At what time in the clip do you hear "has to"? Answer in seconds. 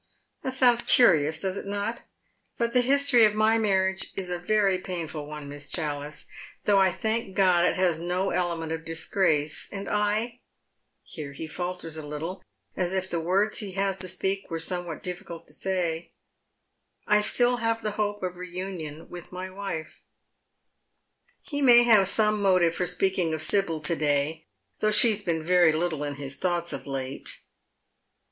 13.75-14.07